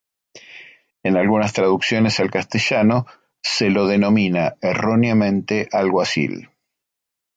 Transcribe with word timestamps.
En 1.03 1.15
algunas 1.15 1.53
traducciones 1.53 2.19
al 2.19 2.31
castellano 2.31 3.05
se 3.43 3.69
lo 3.69 3.85
denomina 3.85 4.55
erróneamente 4.59 5.69
alguacil. 5.71 6.49